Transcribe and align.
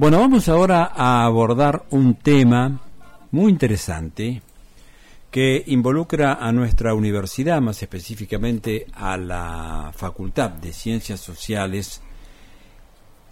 Bueno, 0.00 0.18
vamos 0.18 0.48
ahora 0.48 0.92
a 0.96 1.26
abordar 1.26 1.84
un 1.90 2.14
tema 2.14 2.80
muy 3.32 3.52
interesante 3.52 4.40
que 5.30 5.62
involucra 5.66 6.38
a 6.40 6.52
nuestra 6.52 6.94
universidad, 6.94 7.60
más 7.60 7.82
específicamente 7.82 8.86
a 8.94 9.18
la 9.18 9.92
Facultad 9.94 10.52
de 10.52 10.72
Ciencias 10.72 11.20
Sociales, 11.20 12.00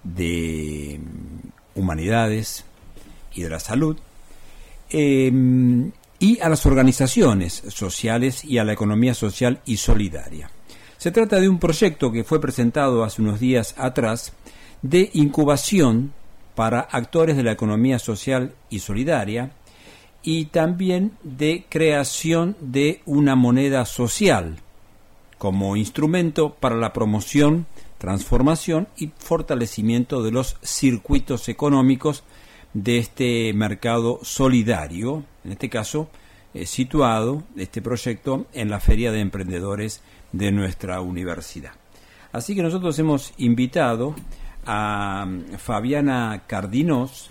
de 0.04 1.00
Humanidades 1.74 2.66
y 3.32 3.44
de 3.44 3.48
la 3.48 3.60
Salud, 3.60 3.96
em, 4.90 5.90
y 6.18 6.38
a 6.40 6.50
las 6.50 6.66
organizaciones 6.66 7.62
sociales 7.68 8.44
y 8.44 8.58
a 8.58 8.64
la 8.64 8.74
economía 8.74 9.14
social 9.14 9.62
y 9.64 9.78
solidaria. 9.78 10.50
Se 10.98 11.12
trata 11.12 11.40
de 11.40 11.48
un 11.48 11.60
proyecto 11.60 12.12
que 12.12 12.24
fue 12.24 12.42
presentado 12.42 13.04
hace 13.04 13.22
unos 13.22 13.40
días 13.40 13.74
atrás 13.78 14.34
de 14.82 15.08
incubación 15.14 16.12
para 16.58 16.80
actores 16.80 17.36
de 17.36 17.44
la 17.44 17.52
economía 17.52 18.00
social 18.00 18.52
y 18.68 18.80
solidaria 18.80 19.52
y 20.24 20.46
también 20.46 21.12
de 21.22 21.64
creación 21.68 22.56
de 22.58 23.00
una 23.06 23.36
moneda 23.36 23.84
social 23.84 24.56
como 25.38 25.76
instrumento 25.76 26.56
para 26.58 26.74
la 26.74 26.92
promoción, 26.92 27.66
transformación 27.98 28.88
y 28.96 29.12
fortalecimiento 29.18 30.20
de 30.24 30.32
los 30.32 30.56
circuitos 30.60 31.48
económicos 31.48 32.24
de 32.74 32.98
este 32.98 33.52
mercado 33.52 34.18
solidario, 34.22 35.22
en 35.44 35.52
este 35.52 35.70
caso 35.70 36.10
eh, 36.54 36.66
situado 36.66 37.44
este 37.54 37.80
proyecto 37.80 38.46
en 38.52 38.68
la 38.68 38.80
Feria 38.80 39.12
de 39.12 39.20
Emprendedores 39.20 40.02
de 40.32 40.50
nuestra 40.50 41.02
universidad. 41.02 41.74
Así 42.32 42.56
que 42.56 42.64
nosotros 42.64 42.98
hemos 42.98 43.32
invitado 43.36 44.16
a 44.66 45.26
mm, 45.26 45.58
Fabiana 45.58 46.42
Cardinos. 46.46 47.30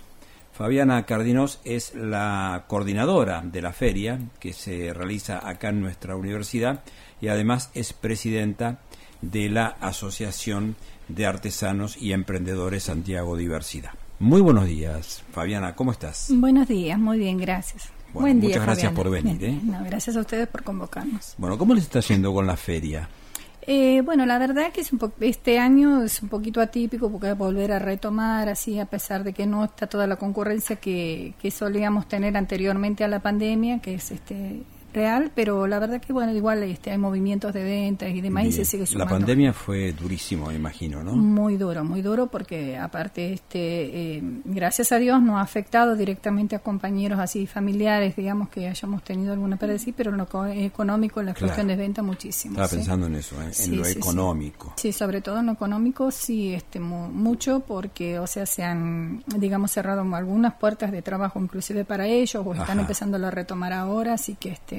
Fabiana 0.52 1.06
Cardinos 1.06 1.60
es 1.64 1.94
la 1.94 2.64
coordinadora 2.66 3.42
de 3.44 3.62
la 3.62 3.72
feria 3.72 4.18
que 4.40 4.52
se 4.52 4.92
realiza 4.92 5.48
acá 5.48 5.68
en 5.68 5.80
nuestra 5.80 6.16
universidad 6.16 6.82
y 7.20 7.28
además 7.28 7.70
es 7.74 7.92
presidenta 7.92 8.80
de 9.22 9.48
la 9.48 9.66
Asociación 9.66 10.76
de 11.08 11.26
Artesanos 11.26 11.96
y 11.96 12.12
Emprendedores 12.12 12.84
Santiago 12.84 13.36
Diversidad. 13.36 13.92
Muy 14.18 14.40
buenos 14.40 14.66
días, 14.66 15.22
Fabiana, 15.32 15.76
¿cómo 15.76 15.92
estás? 15.92 16.26
Buenos 16.34 16.66
días, 16.66 16.98
muy 16.98 17.18
bien, 17.18 17.38
gracias. 17.38 17.90
Buen 18.12 18.40
día, 18.40 18.50
muchas 18.50 18.64
gracias 18.64 18.92
por 18.92 19.10
venir. 19.10 19.44
¿eh? 19.44 19.60
gracias 19.86 20.16
a 20.16 20.20
ustedes 20.20 20.48
por 20.48 20.64
convocarnos. 20.64 21.34
Bueno, 21.38 21.56
¿cómo 21.56 21.74
les 21.74 21.84
está 21.84 22.00
yendo 22.00 22.32
con 22.32 22.46
la 22.46 22.56
feria? 22.56 23.08
Eh, 23.70 24.00
bueno, 24.00 24.24
la 24.24 24.38
verdad 24.38 24.72
que 24.72 24.80
es 24.80 24.94
un 24.94 25.12
este 25.20 25.58
año 25.58 26.02
es 26.02 26.22
un 26.22 26.30
poquito 26.30 26.62
atípico 26.62 27.10
porque 27.12 27.34
volver 27.34 27.72
a 27.72 27.78
retomar 27.78 28.48
así, 28.48 28.80
a 28.80 28.86
pesar 28.86 29.24
de 29.24 29.34
que 29.34 29.46
no 29.46 29.62
está 29.62 29.86
toda 29.86 30.06
la 30.06 30.16
concurrencia 30.16 30.76
que, 30.76 31.34
que 31.38 31.50
solíamos 31.50 32.08
tener 32.08 32.34
anteriormente 32.38 33.04
a 33.04 33.08
la 33.08 33.20
pandemia, 33.20 33.80
que 33.80 33.96
es 33.96 34.10
este 34.10 34.62
real, 34.92 35.30
pero 35.34 35.66
la 35.66 35.78
verdad 35.78 36.00
que 36.00 36.12
bueno, 36.12 36.32
igual 36.32 36.62
este, 36.62 36.90
hay 36.90 36.98
movimientos 36.98 37.52
de 37.52 37.62
ventas 37.62 38.10
y 38.10 38.20
demás 38.20 38.46
y 38.46 38.52
se 38.52 38.64
sigue 38.64 38.86
sumando. 38.86 39.04
La 39.12 39.18
pandemia 39.18 39.52
fue 39.52 39.92
durísimo, 39.92 40.46
me 40.46 40.54
imagino, 40.54 41.02
¿no? 41.02 41.12
Muy 41.12 41.56
duro, 41.56 41.84
muy 41.84 42.02
duro 42.02 42.28
porque 42.28 42.76
aparte 42.76 43.32
este 43.32 44.16
eh, 44.16 44.22
gracias 44.44 44.92
a 44.92 44.98
Dios 44.98 45.22
no 45.22 45.38
ha 45.38 45.42
afectado 45.42 45.96
directamente 45.96 46.56
a 46.56 46.60
compañeros 46.60 47.18
así 47.18 47.46
familiares, 47.46 48.16
digamos 48.16 48.48
que 48.48 48.68
hayamos 48.68 49.02
tenido 49.02 49.32
alguna 49.32 49.56
pérdida 49.56 49.78
sí, 49.78 49.92
pero 49.92 50.10
en 50.10 50.16
lo 50.18 50.46
económico, 50.46 51.20
en 51.20 51.26
la 51.26 51.34
cuestión 51.34 51.66
de 51.66 51.76
venta 51.76 52.02
muchísimo. 52.02 52.52
Estaba 52.52 52.68
pensando 52.68 53.06
en 53.06 53.16
eso, 53.16 53.36
¿eh? 53.42 53.50
en 53.64 53.76
lo 53.76 53.86
económico. 53.86 54.74
Sí. 54.76 54.92
sobre 54.92 55.20
todo 55.20 55.40
en 55.40 55.46
lo 55.46 55.52
económico 55.52 56.10
sí 56.10 56.54
este 56.54 56.80
mucho 56.80 57.60
porque 57.60 58.18
o 58.18 58.26
sea, 58.26 58.46
se 58.46 58.62
han 58.62 59.22
digamos 59.26 59.70
cerrado 59.70 60.02
algunas 60.14 60.54
puertas 60.54 60.92
de 60.92 61.02
trabajo 61.02 61.40
inclusive 61.40 61.84
para 61.84 62.06
ellos 62.06 62.42
o 62.44 62.54
están 62.54 62.80
empezando 62.80 63.16
a 63.24 63.30
retomar 63.30 63.72
ahora, 63.72 64.14
así 64.14 64.34
que 64.34 64.50
este 64.50 64.77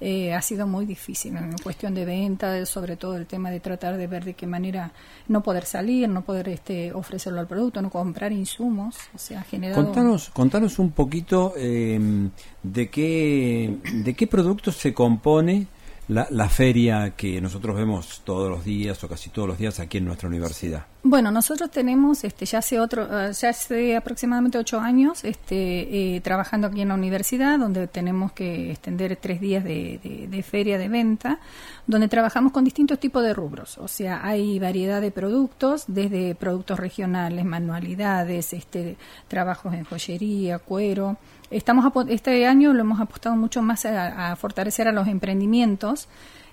eh, 0.00 0.32
ha 0.32 0.42
sido 0.42 0.66
muy 0.66 0.86
difícil 0.86 1.36
en 1.36 1.56
cuestión 1.58 1.94
de 1.94 2.04
venta, 2.04 2.64
sobre 2.66 2.96
todo 2.96 3.16
el 3.16 3.26
tema 3.26 3.50
de 3.50 3.60
tratar 3.60 3.96
de 3.96 4.06
ver 4.06 4.24
de 4.24 4.34
qué 4.34 4.46
manera 4.46 4.92
no 5.26 5.42
poder 5.42 5.64
salir, 5.64 6.08
no 6.08 6.22
poder 6.22 6.48
este, 6.48 6.92
ofrecerlo 6.92 7.40
al 7.40 7.48
producto, 7.48 7.82
no 7.82 7.90
comprar 7.90 8.32
insumos, 8.32 8.96
o 9.14 9.18
sea, 9.18 9.42
generado... 9.42 9.84
Contanos, 9.84 10.30
contanos 10.30 10.78
un 10.78 10.92
poquito 10.92 11.54
eh, 11.56 11.98
de, 12.62 12.90
qué, 12.90 13.76
de 13.92 14.14
qué 14.14 14.26
productos 14.26 14.76
se 14.76 14.94
compone 14.94 15.66
la, 16.08 16.48
feria 16.48 17.10
que 17.10 17.40
nosotros 17.40 17.76
vemos 17.76 18.22
todos 18.24 18.50
los 18.50 18.64
días 18.64 19.02
o 19.04 19.08
casi 19.08 19.28
todos 19.28 19.46
los 19.46 19.58
días 19.58 19.78
aquí 19.78 19.98
en 19.98 20.06
nuestra 20.06 20.28
universidad? 20.28 20.86
Bueno, 21.02 21.30
nosotros 21.30 21.70
tenemos 21.70 22.24
este, 22.24 22.46
ya 22.46 22.58
hace 22.58 22.80
otro, 22.80 23.04
eh, 23.04 23.32
ya 23.32 23.50
hace 23.50 23.94
aproximadamente 23.96 24.58
ocho 24.58 24.80
años 24.80 25.24
este, 25.24 26.16
eh, 26.16 26.20
trabajando 26.22 26.66
aquí 26.66 26.80
en 26.80 26.88
la 26.88 26.94
universidad, 26.94 27.58
donde 27.58 27.86
tenemos 27.86 28.32
que 28.32 28.70
extender 28.70 29.16
tres 29.16 29.40
días 29.40 29.62
de, 29.64 30.44
feria 30.48 30.78
de 30.78 30.88
venta, 30.88 31.40
donde 31.86 32.08
trabajamos 32.08 32.52
con 32.52 32.64
distintos 32.64 32.98
tipos 32.98 33.22
de 33.22 33.34
rubros. 33.34 33.76
O 33.78 33.88
sea, 33.88 34.26
hay 34.26 34.58
variedad 34.58 35.02
de 35.02 35.10
productos, 35.10 35.84
desde 35.88 36.34
productos 36.34 36.78
regionales, 36.80 37.44
manualidades, 37.44 38.54
este, 38.54 38.96
trabajos 39.28 39.74
en 39.74 39.84
joyería, 39.84 40.58
cuero 40.58 41.18
Estamos 41.50 41.90
este 42.08 42.46
año 42.46 42.74
lo 42.74 42.80
hemos 42.80 43.00
apostado 43.00 43.34
mucho 43.34 43.62
más 43.62 43.86
a, 43.86 44.36
fortalecer 44.36 44.86
a 44.88 44.92
los 44.92 45.08
emprendimientos. 45.08 46.08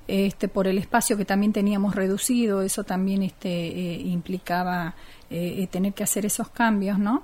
Este, 0.07 0.47
por 0.47 0.67
el 0.67 0.78
espacio 0.78 1.17
que 1.17 1.25
también 1.25 1.51
teníamos 1.51 1.95
reducido, 1.95 2.61
eso 2.61 2.83
también 2.83 3.23
este, 3.23 3.50
eh, 3.50 4.01
implicaba 4.01 4.94
eh, 5.31 5.63
eh, 5.63 5.67
tener 5.67 5.94
que 5.94 6.03
hacer 6.03 6.28
esos 6.28 6.47
cambios, 6.50 7.00
¿no? 7.00 7.23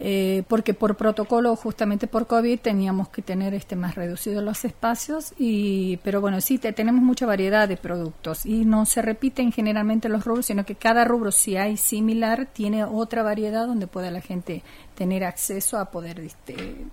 Eh, 0.00 0.42
porque 0.48 0.74
por 0.74 0.96
protocolo, 0.96 1.54
justamente 1.54 2.08
por 2.08 2.26
COVID, 2.26 2.58
teníamos 2.58 3.08
que 3.08 3.22
tener 3.22 3.54
este 3.54 3.76
más 3.76 3.94
reducidos 3.94 4.42
los 4.42 4.64
espacios, 4.64 5.32
y, 5.38 5.98
pero 5.98 6.20
bueno, 6.20 6.40
sí, 6.40 6.58
tenemos 6.58 7.02
mucha 7.02 7.26
variedad 7.26 7.68
de 7.68 7.76
productos 7.76 8.44
y 8.44 8.64
no 8.64 8.86
se 8.86 9.02
repiten 9.02 9.52
generalmente 9.52 10.08
los 10.08 10.24
rubros, 10.24 10.46
sino 10.46 10.66
que 10.66 10.74
cada 10.74 11.04
rubro, 11.04 11.30
si 11.30 11.56
hay 11.56 11.76
similar, 11.76 12.46
tiene 12.52 12.84
otra 12.84 13.22
variedad 13.22 13.66
donde 13.66 13.86
pueda 13.86 14.10
la 14.10 14.20
gente 14.20 14.62
tener 14.96 15.24
acceso 15.24 15.78
a 15.78 15.90
poder 15.90 16.20
este, 16.20 16.86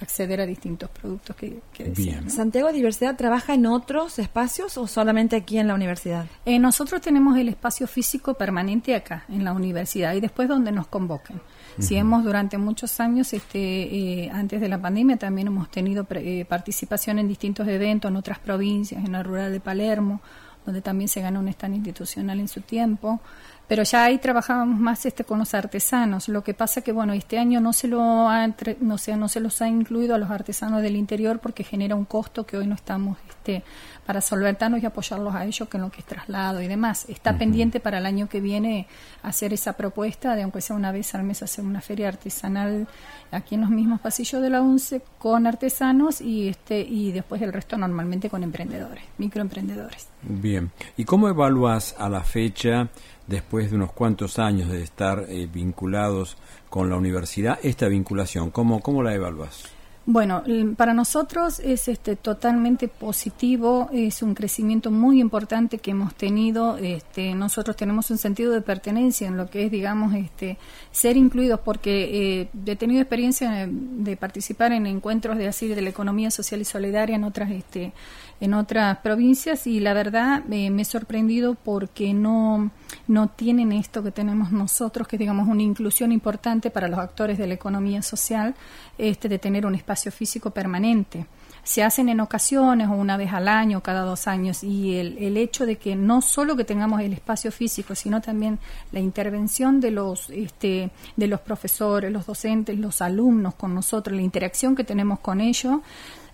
acceder 0.00 0.40
a 0.40 0.46
distintos 0.46 0.90
productos 0.90 1.34
que, 1.36 1.60
Bien. 1.96 2.30
¿Santiago 2.30 2.72
Diversidad 2.72 3.16
trabaja 3.16 3.54
en 3.54 3.66
otros 3.66 4.18
espacios 4.18 4.76
o 4.78 4.86
solamente 4.86 5.36
aquí 5.36 5.58
en 5.58 5.68
la 5.68 5.74
universidad? 5.74 6.26
Eh, 6.44 6.58
nosotros 6.58 7.00
tenemos 7.00 7.36
el 7.38 7.48
espacio 7.48 7.86
físico 7.86 8.34
permanente 8.34 8.94
acá, 8.94 9.24
en 9.28 9.44
la 9.44 9.52
universidad, 9.52 10.14
y 10.14 10.20
después 10.20 10.48
donde 10.48 10.72
nos 10.72 10.86
convoquen. 10.86 11.40
Si 11.78 11.96
hemos 11.96 12.24
durante 12.24 12.56
muchos 12.58 13.00
años, 13.00 13.32
este, 13.32 13.58
eh, 13.58 14.30
antes 14.30 14.60
de 14.60 14.68
la 14.68 14.80
pandemia, 14.80 15.16
también 15.16 15.48
hemos 15.48 15.70
tenido 15.70 16.06
eh, 16.10 16.44
participación 16.48 17.18
en 17.18 17.28
distintos 17.28 17.68
eventos 17.68 18.10
en 18.10 18.16
otras 18.16 18.38
provincias, 18.38 19.04
en 19.04 19.12
la 19.12 19.22
rural 19.22 19.52
de 19.52 19.60
Palermo, 19.60 20.20
donde 20.64 20.80
también 20.80 21.08
se 21.08 21.20
ganó 21.20 21.40
un 21.40 21.48
stand 21.48 21.76
institucional 21.76 22.40
en 22.40 22.48
su 22.48 22.62
tiempo. 22.62 23.20
Pero 23.68 23.82
ya 23.82 24.04
ahí 24.04 24.18
trabajábamos 24.18 24.78
más 24.78 25.04
este 25.06 25.24
con 25.24 25.38
los 25.40 25.52
artesanos. 25.54 26.28
Lo 26.28 26.44
que 26.44 26.54
pasa 26.54 26.82
que 26.82 26.92
bueno, 26.92 27.12
este 27.12 27.38
año 27.38 27.60
no 27.60 27.72
se 27.72 27.88
lo 27.88 28.28
ha 28.28 28.46
no 28.80 28.98
sé, 28.98 29.16
no 29.16 29.28
se 29.28 29.40
los 29.40 29.60
ha 29.60 29.68
incluido 29.68 30.14
a 30.14 30.18
los 30.18 30.30
artesanos 30.30 30.82
del 30.82 30.96
interior 30.96 31.40
porque 31.40 31.64
genera 31.64 31.96
un 31.96 32.04
costo 32.04 32.46
que 32.46 32.56
hoy 32.56 32.66
no 32.66 32.74
estamos 32.74 33.18
este 33.28 33.64
para 34.06 34.20
solventarnos 34.20 34.80
y 34.80 34.86
apoyarlos 34.86 35.34
a 35.34 35.44
ellos 35.44 35.68
que 35.68 35.78
en 35.78 35.82
lo 35.82 35.90
que 35.90 36.00
es 36.00 36.06
traslado 36.06 36.62
y 36.62 36.68
demás. 36.68 37.06
Está 37.08 37.36
pendiente 37.36 37.80
para 37.80 37.98
el 37.98 38.06
año 38.06 38.28
que 38.28 38.40
viene 38.40 38.86
hacer 39.24 39.52
esa 39.52 39.72
propuesta 39.72 40.36
de 40.36 40.42
aunque 40.42 40.60
sea 40.60 40.76
una 40.76 40.92
vez 40.92 41.14
al 41.16 41.24
mes 41.24 41.42
hacer 41.42 41.64
una 41.64 41.80
feria 41.80 42.06
artesanal 42.08 42.86
aquí 43.32 43.56
en 43.56 43.62
los 43.62 43.70
mismos 43.70 44.00
pasillos 44.00 44.40
de 44.42 44.50
la 44.50 44.62
UNCE 44.62 45.02
con 45.18 45.46
artesanos 45.46 46.20
y 46.20 46.48
este 46.48 46.80
y 46.80 47.10
después 47.10 47.42
el 47.42 47.52
resto 47.52 47.76
normalmente 47.76 48.30
con 48.30 48.44
emprendedores, 48.44 49.02
microemprendedores. 49.18 50.08
Bien. 50.22 50.70
¿Y 50.96 51.04
cómo 51.04 51.28
evalúas 51.28 51.96
a 51.98 52.08
la 52.08 52.22
fecha 52.22 52.88
después 53.26 53.70
de 53.70 53.76
unos 53.76 53.92
cuantos 53.92 54.38
años 54.38 54.68
de 54.68 54.82
estar 54.82 55.26
eh, 55.28 55.48
vinculados 55.52 56.36
con 56.70 56.90
la 56.90 56.96
universidad 56.96 57.58
esta 57.62 57.88
vinculación? 57.88 58.50
¿Cómo 58.50 58.80
cómo 58.80 59.02
la 59.02 59.14
evalúas? 59.14 59.75
Bueno, 60.08 60.44
para 60.76 60.94
nosotros 60.94 61.58
es 61.58 61.88
este 61.88 62.14
totalmente 62.14 62.86
positivo, 62.86 63.90
es 63.92 64.22
un 64.22 64.34
crecimiento 64.34 64.92
muy 64.92 65.20
importante 65.20 65.78
que 65.78 65.90
hemos 65.90 66.14
tenido. 66.14 66.76
Este, 66.78 67.34
nosotros 67.34 67.74
tenemos 67.74 68.08
un 68.12 68.16
sentido 68.16 68.52
de 68.52 68.60
pertenencia 68.60 69.26
en 69.26 69.36
lo 69.36 69.50
que 69.50 69.64
es, 69.64 69.70
digamos, 69.72 70.14
este, 70.14 70.58
ser 70.92 71.16
incluidos, 71.16 71.58
porque 71.58 72.40
eh, 72.40 72.48
he 72.66 72.76
tenido 72.76 73.00
experiencia 73.00 73.68
de 73.68 74.16
participar 74.16 74.70
en 74.70 74.86
encuentros 74.86 75.38
de 75.38 75.48
así 75.48 75.66
de 75.66 75.82
la 75.82 75.90
economía 75.90 76.30
social 76.30 76.60
y 76.60 76.64
solidaria 76.64 77.16
en 77.16 77.24
otras, 77.24 77.50
este, 77.50 77.92
en 78.40 78.54
otras 78.54 78.98
provincias 78.98 79.66
y 79.66 79.80
la 79.80 79.92
verdad 79.92 80.44
eh, 80.52 80.70
me 80.70 80.82
he 80.82 80.84
sorprendido 80.84 81.56
porque 81.56 82.14
no 82.14 82.70
no 83.08 83.28
tienen 83.28 83.72
esto 83.72 84.02
que 84.02 84.10
tenemos 84.10 84.52
nosotros, 84.52 85.06
que 85.06 85.18
digamos 85.18 85.48
una 85.48 85.62
inclusión 85.62 86.12
importante 86.12 86.70
para 86.70 86.88
los 86.88 86.98
actores 86.98 87.38
de 87.38 87.46
la 87.46 87.54
economía 87.54 88.02
social, 88.02 88.54
este, 88.98 89.28
de 89.28 89.38
tener 89.38 89.66
un 89.66 89.74
espacio 89.74 89.95
físico 90.10 90.50
permanente. 90.50 91.26
se 91.64 91.82
hacen 91.82 92.08
en 92.08 92.20
ocasiones 92.20 92.88
o 92.88 92.92
una 92.92 93.16
vez 93.16 93.32
al 93.32 93.48
año, 93.48 93.82
cada 93.82 94.02
dos 94.02 94.28
años, 94.28 94.62
y 94.62 94.96
el, 94.98 95.18
el 95.18 95.36
hecho 95.36 95.66
de 95.66 95.76
que 95.76 95.96
no 95.96 96.22
solo 96.22 96.54
que 96.54 96.62
tengamos 96.62 97.00
el 97.00 97.12
espacio 97.12 97.50
físico, 97.50 97.96
sino 97.96 98.20
también 98.20 98.60
la 98.92 99.00
intervención 99.00 99.80
de 99.80 99.90
los, 99.90 100.30
este, 100.30 100.90
de 101.16 101.26
los 101.26 101.40
profesores, 101.40 102.12
los 102.12 102.24
docentes, 102.24 102.78
los 102.78 103.02
alumnos 103.02 103.54
con 103.54 103.74
nosotros, 103.74 104.14
la 104.14 104.22
interacción 104.22 104.76
que 104.76 104.84
tenemos 104.84 105.18
con 105.18 105.40
ellos, 105.40 105.80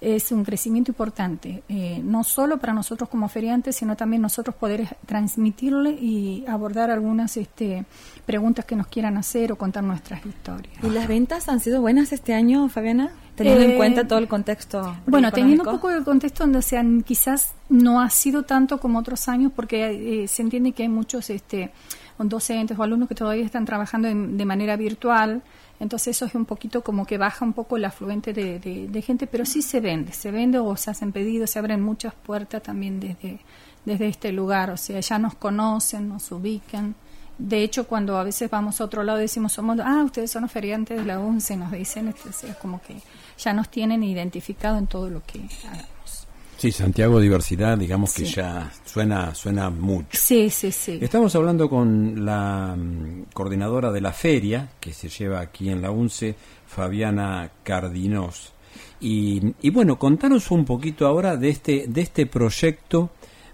es 0.03 0.33
un 0.33 0.43
crecimiento 0.45 0.91
importante, 0.91 1.63
eh, 1.69 2.01
no 2.05 2.25
solo 2.25 2.59
para 2.59 2.73
nosotros 2.73 3.09
como 3.09 3.29
feriantes, 3.29 3.77
sino 3.77 3.97
también 3.97 4.21
nosotros 4.21 4.57
poder 4.57 4.97
transmitirle 5.07 5.93
y 5.93 6.45
abordar 6.49 6.91
algunas 6.91 7.37
este, 7.37 7.85
preguntas 8.27 8.65
que 8.65 8.75
nos 8.77 8.89
quieran 8.89 9.17
hacer 9.17 9.53
o 9.53 9.57
contar 9.57 9.85
nuestras 9.85 10.27
historias. 10.27 10.75
¿Y 10.83 10.91
las 10.91 11.07
ventas 11.07 11.49
han 11.49 11.61
sido 11.61 11.81
buenas 11.81 12.13
este 12.13 12.35
año, 12.35 12.69
Fabiana? 12.69 13.11
Teniendo 13.37 13.63
en 13.63 13.71
Eh, 13.71 13.77
cuenta 13.77 14.07
todo 14.07 14.19
el 14.19 14.29
contexto. 14.29 14.95
Bueno, 15.07 15.31
teniendo 15.33 15.63
un 15.65 15.71
poco 15.71 15.89
el 15.91 16.05
contexto 16.05 16.45
donde 16.45 16.61
sean, 16.63 17.03
quizás 17.03 17.55
no 17.71 18.01
ha 18.03 18.11
sido 18.11 18.43
tanto 18.43 18.79
como 18.79 18.99
otros 18.99 19.29
años, 19.29 19.53
porque 19.55 20.23
eh, 20.25 20.29
se 20.29 20.43
entiende 20.43 20.73
que 20.73 20.83
hay 20.83 20.89
muchos 20.91 21.31
este, 21.31 21.71
docentes 22.19 22.79
o 22.79 22.83
alumnos 22.83 23.09
que 23.09 23.15
todavía 23.15 23.45
están 23.45 23.65
trabajando 23.65 24.09
en- 24.09 24.37
de 24.37 24.45
manera 24.45 24.77
virtual, 24.77 25.43
entonces 25.83 26.17
eso 26.17 26.25
es 26.27 26.35
un 26.35 26.45
poquito 26.47 26.83
como 26.83 27.05
que 27.05 27.19
baja 27.19 27.45
un 27.45 27.53
poco 27.53 27.77
el 27.77 27.85
afluente 27.85 28.33
de, 28.33 28.59
de- 28.59 28.87
gente, 29.03 29.27
pero 29.27 29.45
sí 29.45 29.61
se 29.63 29.81
vende, 29.81 30.13
se 30.13 30.31
vende 30.31 30.59
o 30.59 30.77
se 30.77 30.91
hacen 30.91 31.11
pedidos, 31.13 31.51
se 31.51 31.59
abren 31.59 31.81
muchas 31.83 32.15
puertas 32.15 32.63
también 32.63 33.01
desde, 33.01 33.41
desde 33.85 34.07
este 34.09 34.31
lugar, 34.33 34.71
o 34.71 34.77
sea, 34.77 35.01
ya 35.01 35.19
nos 35.19 35.35
conocen, 35.35 36.09
nos 36.09 36.31
ubican. 36.33 36.95
De 37.37 37.63
hecho, 37.65 37.89
cuando 37.89 38.17
a 38.17 38.23
veces 38.25 38.49
vamos 38.49 38.81
a 38.81 38.85
otro 38.85 39.03
lado 39.03 39.19
decimos, 39.19 39.53
somos, 39.53 39.79
ah, 39.81 40.03
ustedes 40.05 40.31
son 40.31 40.43
los 40.43 40.53
feriantes 40.53 40.99
de 40.99 41.05
la 41.05 41.19
UNCE, 41.19 41.57
nos 41.57 41.73
dicen, 41.73 42.15
sea, 42.33 42.55
como 42.55 42.81
que 42.81 42.97
ya 43.39 43.53
nos 43.53 43.69
tienen 43.69 44.05
identificado 44.05 44.79
en 44.79 44.87
todo 44.87 45.11
lo 45.11 45.23
que 45.25 45.41
hagamos. 45.67 46.29
Sí, 46.63 46.71
Santiago 46.71 47.19
Diversidad, 47.19 47.77
digamos 47.77 48.15
que 48.15 48.25
Sí. 48.25 48.35
ya 48.37 48.71
suena, 48.85 49.35
suena 49.35 49.69
mucho. 49.69 50.11
Sí, 50.13 50.49
sí, 50.49 50.71
sí. 50.71 50.97
Estamos 51.03 51.35
hablando 51.35 51.69
con 51.69 52.25
la 52.25 52.77
mm, 52.79 53.25
coordinadora 53.35 53.91
de 53.91 54.01
la 54.01 54.13
feria 54.13 54.69
que 54.79 54.93
se 54.93 55.09
lleva 55.09 55.41
aquí 55.41 55.71
en 55.71 55.83
la 55.83 55.91
UNCE, 55.91 56.37
Fabiana 56.69 57.51
Cardinós. 57.65 58.53
Y, 59.01 59.43
y 59.61 59.71
bueno, 59.71 59.99
contanos 59.99 60.53
un 60.53 60.65
poquito 60.65 61.05
ahora 61.09 61.37
de 61.37 61.49
este, 61.49 61.87
de 61.89 62.01
este 62.01 62.27
proyecto 62.27 63.11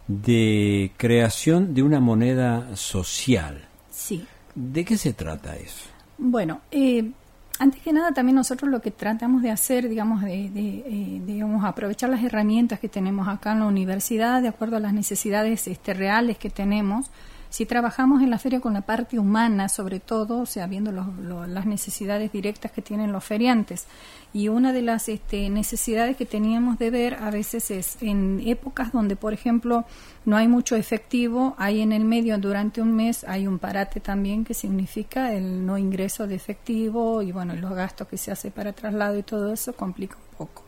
de 0.07 0.93
creación 0.99 1.73
de 1.73 1.83
una 1.83 2.01
moneda 2.01 2.77
social. 2.77 3.69
Sí. 3.91 4.23
¿De 4.55 4.85
qué 4.85 4.99
se 4.99 5.15
trata 5.15 5.57
eso? 5.57 5.87
Bueno, 6.19 6.61
eh, 6.71 7.11
antes 7.59 7.83
que 7.83 7.93
nada 7.93 8.13
también 8.13 8.37
nosotros 8.37 8.71
lo 8.71 8.81
que 8.81 8.91
tratamos 8.91 9.43
de 9.43 9.51
hacer, 9.51 9.89
digamos, 9.89 10.23
de, 10.23 10.51
de, 10.51 10.85
eh, 10.87 11.23
digamos, 11.27 11.65
aprovechar 11.65 12.09
las 12.09 12.23
herramientas 12.23 12.79
que 12.79 12.89
tenemos 12.89 13.29
acá 13.29 13.53
en 13.53 13.61
la 13.61 13.67
universidad 13.67 14.41
de 14.43 14.49
acuerdo 14.49 14.77
a 14.77 14.81
las 14.81 14.93
necesidades 14.93 15.67
este, 15.67 15.95
reales 15.95 16.39
que 16.39 16.51
tenemos. 16.51 17.11
Si 17.51 17.65
trabajamos 17.65 18.23
en 18.23 18.29
la 18.29 18.39
feria 18.39 18.61
con 18.61 18.75
la 18.75 18.83
parte 18.83 19.19
humana, 19.19 19.71
sobre 19.71 20.01
todo, 20.01 20.41
o 20.41 20.47
sea, 20.47 20.67
viendo 20.67 20.93
las 20.93 21.67
necesidades 21.67 22.31
directas 22.31 22.73
que 22.73 22.83
tienen 22.83 23.11
los 23.11 23.25
feriantes. 23.25 23.87
Y 24.35 24.49
una 24.49 24.75
de 24.75 24.83
las 24.83 25.09
este, 25.09 25.49
necesidades 25.49 26.17
que 26.19 26.27
teníamos 26.27 26.79
de 26.79 26.91
ver 26.91 27.15
a 27.15 27.31
veces 27.31 27.71
es 27.71 27.97
en 28.03 28.43
épocas 28.45 28.93
donde, 28.93 29.17
por 29.17 29.33
ejemplo, 29.33 29.87
no 30.27 30.37
hay 30.37 30.47
mucho 30.47 30.77
efectivo, 30.77 31.55
hay 31.57 31.81
en 31.81 31.93
el 31.93 32.05
medio 32.05 32.37
durante 32.37 32.83
un 32.83 32.95
mes, 32.95 33.25
hay 33.25 33.47
un 33.47 33.59
parate 33.59 34.01
también 34.01 34.45
que 34.45 34.53
significa 34.53 35.33
el 35.33 35.65
no 35.65 35.79
ingreso 35.79 36.27
de 36.27 36.35
efectivo 36.35 37.23
y 37.23 37.33
bueno, 37.33 37.55
los 37.57 37.73
gastos 37.73 38.09
que 38.09 38.19
se 38.19 38.31
hace 38.31 38.51
para 38.51 38.75
traslado 38.75 39.17
y 39.19 39.23
todo 39.23 39.55
eso 39.55 39.73
complica 39.73 40.17
un 40.17 40.37
poco. 40.37 40.68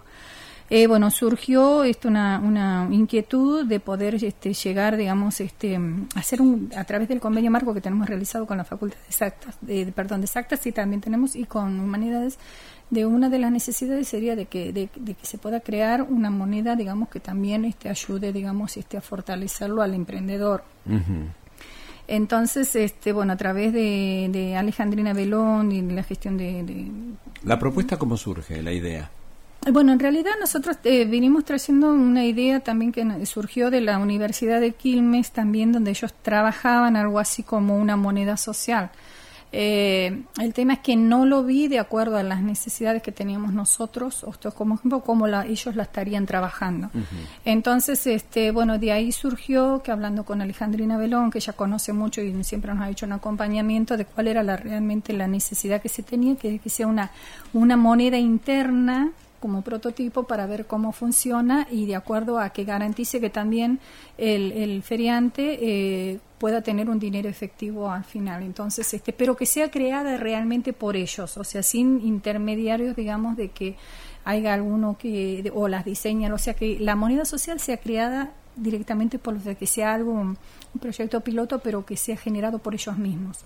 Eh, 0.72 0.87
bueno, 0.87 1.11
surgió 1.11 1.82
esto 1.82 2.06
una, 2.06 2.38
una 2.38 2.87
inquietud 2.93 3.67
de 3.67 3.81
poder 3.81 4.14
este, 4.25 4.55
llegar, 4.55 4.96
digamos, 4.96 5.40
este, 5.40 5.76
hacer 6.14 6.40
un, 6.40 6.70
a 6.76 6.84
través 6.84 7.08
del 7.08 7.19
convenio 7.19 7.50
marco 7.50 7.75
que 7.75 7.81
tenemos 7.81 8.08
realizado 8.08 8.46
con 8.46 8.56
la 8.56 8.62
Facultad 8.64 8.96
de 8.99 9.06
Exactas, 9.08 9.56
de, 9.62 9.87
perdón, 9.93 10.20
de 10.20 10.26
Exactas 10.26 10.64
y 10.67 10.70
también 10.72 11.00
tenemos 11.00 11.34
y 11.34 11.44
con 11.44 11.81
Humanidades, 11.81 12.38
de 12.88 13.05
una 13.05 13.28
de 13.28 13.40
las 13.40 13.50
necesidades 13.50 14.06
sería 14.06 14.37
de 14.37 14.46
que, 14.46 14.72
de, 14.72 14.88
de 14.94 15.14
que 15.14 15.26
se 15.26 15.38
pueda 15.38 15.58
crear 15.58 16.02
una 16.02 16.31
moneda, 16.31 16.76
digamos, 16.76 17.08
que 17.08 17.19
también 17.19 17.64
este, 17.64 17.88
ayude, 17.88 18.32
digamos, 18.32 18.76
este, 18.76 18.96
a 18.96 19.00
fortalecerlo 19.00 19.82
al 19.82 19.94
emprendedor. 19.94 20.62
Entonces, 22.08 22.75
este, 22.76 23.12
bueno, 23.12 23.32
a 23.32 23.37
través 23.37 23.72
de, 23.72 24.28
de 24.32 24.56
Alejandrina 24.56 25.12
Belón 25.12 25.70
y 25.72 25.81
de 25.82 25.93
la 25.94 26.02
gestión 26.02 26.37
de- 26.37 26.62
de, 26.64 26.87
¿La 27.44 27.58
propuesta 27.58 27.96
cómo 27.96 28.17
surge, 28.17 28.62
la 28.62 28.72
idea? 28.72 29.11
Bueno, 29.68 29.92
en 29.92 29.98
realidad 29.98 30.32
nosotros 30.40 30.78
eh, 30.84 31.04
vinimos 31.04 31.44
trayendo 31.44 31.92
una 31.92 32.24
idea 32.24 32.60
también 32.60 32.92
que 32.92 33.26
surgió 33.26 33.70
de 33.70 33.82
la 33.82 33.98
Universidad 33.98 34.60
de 34.60 34.72
Quilmes, 34.72 35.32
también 35.32 35.70
donde 35.70 35.90
ellos 35.90 36.14
trabajaban 36.22 36.96
algo 36.96 37.18
así 37.18 37.42
como 37.42 37.76
una 37.76 37.96
moneda 37.96 38.38
social. 38.38 38.90
Eh, 39.52 40.22
el 40.40 40.54
tema 40.54 40.74
es 40.74 40.78
que 40.78 40.94
no 40.96 41.26
lo 41.26 41.42
vi 41.42 41.66
de 41.66 41.80
acuerdo 41.80 42.16
a 42.16 42.22
las 42.22 42.40
necesidades 42.40 43.02
que 43.02 43.10
teníamos 43.10 43.52
nosotros, 43.52 44.24
o 44.24 44.32
como 44.52 44.76
ejemplo, 44.76 45.00
cómo 45.00 45.26
la, 45.26 45.44
ellos 45.44 45.74
la 45.74 45.82
estarían 45.82 46.24
trabajando. 46.24 46.90
Entonces, 47.44 48.06
este, 48.06 48.52
bueno, 48.52 48.78
de 48.78 48.92
ahí 48.92 49.12
surgió 49.12 49.82
que 49.82 49.90
hablando 49.90 50.24
con 50.24 50.40
Alejandrina 50.40 50.96
Belón, 50.98 51.30
que 51.30 51.38
ella 51.38 51.52
conoce 51.52 51.92
mucho 51.92 52.22
y 52.22 52.44
siempre 52.44 52.72
nos 52.72 52.82
ha 52.82 52.90
hecho 52.90 53.06
un 53.06 53.12
acompañamiento 53.12 53.96
de 53.96 54.04
cuál 54.04 54.28
era 54.28 54.42
la, 54.42 54.56
realmente 54.56 55.12
la 55.12 55.26
necesidad 55.26 55.82
que 55.82 55.88
se 55.88 56.02
tenía, 56.02 56.36
que, 56.36 56.60
que 56.60 56.70
sea 56.70 56.86
una, 56.86 57.10
una 57.52 57.76
moneda 57.76 58.18
interna 58.18 59.10
como 59.40 59.62
prototipo 59.62 60.25
para 60.25 60.46
ver 60.46 60.66
cómo 60.66 60.92
funciona 60.92 61.66
y 61.70 61.87
de 61.87 61.96
acuerdo 61.96 62.38
a 62.38 62.50
que 62.50 62.64
garantice 62.64 63.20
que 63.20 63.31
también 63.31 63.81
el, 64.19 64.52
el 64.52 64.82
feriante 64.82 65.58
eh, 65.60 66.20
pueda 66.38 66.62
tener 66.62 66.88
un 66.88 66.98
dinero 66.98 67.28
efectivo 67.28 67.90
al 67.90 68.04
final. 68.04 68.42
Entonces, 68.42 68.92
este, 68.92 69.12
pero 69.12 69.37
que 69.37 69.46
sea 69.46 69.70
creada 69.70 70.16
realmente 70.16 70.72
por 70.72 70.96
ellos, 70.96 71.37
o 71.37 71.44
sea, 71.44 71.62
sin 71.62 72.00
intermediarios, 72.06 72.94
digamos, 72.94 73.37
de 73.37 73.48
que 73.48 73.76
haya 74.25 74.54
alguno 74.54 74.96
que 74.98 75.50
o 75.54 75.69
las 75.69 75.84
diseñan, 75.84 76.32
o 76.32 76.38
sea, 76.38 76.54
que 76.54 76.78
la 76.78 76.94
moneda 76.94 77.25
social 77.25 77.58
sea 77.58 77.78
creada 77.78 78.32
directamente 78.56 79.19
por 79.19 79.34
los 79.34 79.44
de 79.44 79.56
que 79.56 79.66
sea 79.66 79.94
algo 79.94 80.12
un 80.12 80.36
proyecto 80.81 81.20
piloto, 81.22 81.60
pero 81.60 81.86
que 81.86 81.96
sea 81.96 82.16
generado 82.16 82.58
por 82.58 82.75
ellos 82.75 82.98
mismos 82.98 83.44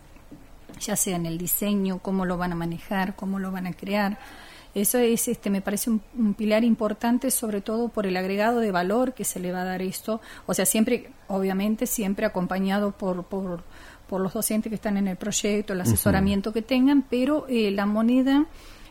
ya 0.80 0.96
sea 0.96 1.16
en 1.16 1.26
el 1.26 1.38
diseño, 1.38 1.98
cómo 1.98 2.24
lo 2.24 2.36
van 2.36 2.52
a 2.52 2.54
manejar, 2.54 3.14
cómo 3.16 3.38
lo 3.38 3.50
van 3.50 3.66
a 3.66 3.72
crear. 3.72 4.18
Eso 4.74 4.98
es, 4.98 5.28
este, 5.28 5.50
me 5.50 5.60
parece 5.60 5.90
un, 5.90 6.00
un 6.18 6.34
pilar 6.34 6.64
importante, 6.64 7.30
sobre 7.30 7.60
todo 7.60 7.88
por 7.88 8.06
el 8.06 8.16
agregado 8.16 8.58
de 8.60 8.70
valor 8.72 9.14
que 9.14 9.24
se 9.24 9.38
le 9.40 9.52
va 9.52 9.62
a 9.62 9.64
dar 9.64 9.82
esto. 9.82 10.20
O 10.46 10.54
sea, 10.54 10.66
siempre, 10.66 11.10
obviamente, 11.28 11.86
siempre 11.86 12.26
acompañado 12.26 12.90
por, 12.92 13.24
por, 13.24 13.62
por 14.08 14.20
los 14.20 14.32
docentes 14.32 14.70
que 14.70 14.74
están 14.74 14.96
en 14.96 15.06
el 15.08 15.16
proyecto, 15.16 15.72
el 15.74 15.80
asesoramiento 15.80 16.52
que 16.52 16.62
tengan, 16.62 17.02
pero 17.08 17.46
eh, 17.48 17.70
la 17.70 17.86
moneda 17.86 18.46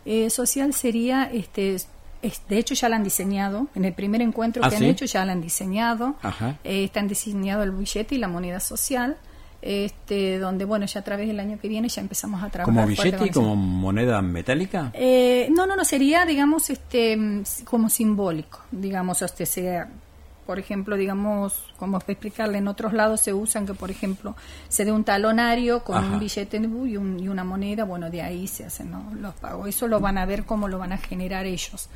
eh, 0.06 0.30
social 0.30 0.74
sería, 0.74 1.26
este, 1.26 1.76
es- 1.76 1.88
de 2.48 2.58
hecho 2.58 2.74
ya 2.74 2.88
la 2.88 2.96
han 2.96 3.04
diseñado. 3.04 3.68
En 3.76 3.84
el 3.84 3.92
primer 3.94 4.22
encuentro 4.22 4.64
¿Ah, 4.64 4.70
que 4.70 4.78
sí? 4.78 4.84
han 4.86 4.90
hecho 4.90 5.04
ya 5.04 5.26
la 5.26 5.34
han 5.34 5.42
diseñado. 5.42 6.16
Eh, 6.64 6.86
están 6.86 7.10
diseñado 7.10 7.64
el 7.64 7.72
billete 7.72 8.16
y 8.16 8.18
la 8.18 8.30
moneda 8.30 8.62
social. 8.62 9.18
Este, 9.66 10.40
donde 10.40 10.66
bueno 10.66 10.86
ya 10.86 11.00
a 11.00 11.04
través 11.06 11.26
del 11.26 11.40
año 11.40 11.58
que 11.58 11.70
viene 11.70 11.88
ya 11.88 12.02
empezamos 12.02 12.44
a 12.44 12.50
trabajar 12.50 12.66
¿Como 12.76 12.86
billete 12.86 13.26
y 13.28 13.30
como 13.30 13.56
moneda 13.56 14.22
metálica? 14.22 14.92
Eh, 14.94 15.48
no, 15.56 15.66
no, 15.66 15.78
no, 15.78 15.86
sería, 15.86 16.26
digamos, 16.26 16.70
este, 16.70 17.18
como 17.64 17.88
simbólico, 17.90 18.60
digamos, 18.72 19.22
este 19.22 19.46
sea, 19.46 19.88
por 20.46 20.60
ejemplo, 20.60 20.98
digamos, 20.98 21.64
como 21.78 21.96
explicarle, 21.98 22.58
en 22.58 22.68
otros 22.68 22.92
lados 22.92 23.22
se 23.22 23.34
usan 23.34 23.66
que, 23.66 23.74
por 23.74 23.90
ejemplo, 23.90 24.36
se 24.68 24.84
dé 24.84 24.92
un 24.92 25.06
talonario 25.06 25.82
con 25.86 25.96
Ajá. 25.96 26.08
un 26.12 26.20
billete 26.20 26.58
y, 26.58 26.98
un- 26.98 27.18
y 27.22 27.30
una 27.30 27.46
moneda, 27.46 27.86
bueno, 27.86 28.10
de 28.10 28.22
ahí 28.22 28.48
se 28.48 28.66
hacen 28.66 28.92
¿no? 28.92 29.14
los 29.18 29.34
pagos. 29.36 29.70
Eso 29.70 29.88
lo 29.88 30.02
van 30.02 30.18
a 30.18 30.26
ver 30.26 30.44
cómo 30.44 30.68
lo 30.68 30.78
van 30.78 30.92
a 30.92 30.98
generar 30.98 31.46
ellos. 31.46 31.88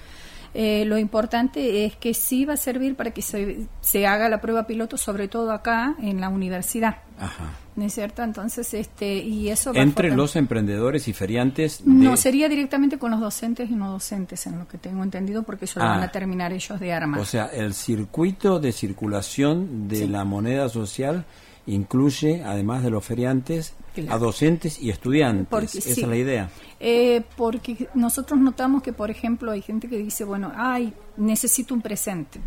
Eh, 0.54 0.86
lo 0.86 0.98
importante 0.98 1.86
es 1.86 1.96
que 1.96 2.14
sí 2.14 2.46
va 2.46 2.54
a 2.54 2.58
servir 2.58 2.96
para 2.96 3.12
que 3.12 3.22
se, 3.22 3.68
se 3.82 4.08
haga 4.08 4.30
la 4.30 4.42
prueba 4.42 4.66
piloto, 4.68 4.98
sobre 4.98 5.28
todo 5.28 5.52
acá 5.52 5.96
en 6.02 6.20
la 6.22 6.30
universidad. 6.30 6.98
Ajá. 7.20 7.52
¿No 7.76 7.86
es 7.86 7.94
cierto? 7.94 8.24
Entonces, 8.24 8.74
este, 8.74 9.18
y 9.18 9.50
eso 9.50 9.72
va 9.72 9.82
Entre 9.82 10.10
los 10.16 10.36
emprendedores 10.36 11.08
y 11.08 11.14
feriantes 11.14 11.84
de... 11.86 11.92
no, 11.92 12.18
sería 12.18 12.50
directamente 12.50 12.98
con 12.98 13.12
los 13.12 13.20
docentes 13.20 13.70
y 13.70 13.76
no 13.76 13.92
docentes, 13.92 14.48
en 14.48 14.58
lo 14.58 14.68
que 14.68 14.80
tengo 14.80 15.04
entendido, 15.04 15.44
porque 15.44 15.66
eso 15.66 15.80
lo 15.80 15.86
Ah. 15.86 15.90
van 15.90 16.04
a 16.04 16.12
terminar 16.12 16.52
ellos 16.54 16.80
de 16.80 16.92
armar. 16.92 17.20
O 17.20 17.26
sea, 17.26 17.46
el 17.54 17.76
circuito 17.76 18.60
de 18.60 18.72
circulación 18.72 19.88
de 19.88 20.08
la 20.08 20.24
moneda 20.26 20.70
social 20.70 21.26
incluye, 21.68 22.44
además 22.44 22.82
de 22.84 22.90
los 22.90 23.06
feriantes, 23.06 23.74
Claro. 24.04 24.16
a 24.16 24.20
docentes 24.20 24.80
y 24.82 24.90
estudiantes. 24.90 25.48
Porque 25.50 25.66
Esa 25.80 25.82
sí. 25.94 26.02
es 26.02 26.08
la 26.08 26.16
idea. 26.16 26.50
Eh, 26.80 27.24
porque 27.36 27.90
nosotros 27.94 28.40
notamos 28.40 28.84
que, 28.84 28.94
por 28.94 29.10
ejemplo, 29.12 29.52
hay 29.52 29.62
gente 29.62 29.88
que 29.88 29.98
dice, 29.98 30.24
bueno, 30.24 30.52
ay, 30.56 30.94
necesito 31.18 31.74
un 31.74 31.82
presente, 31.82 32.40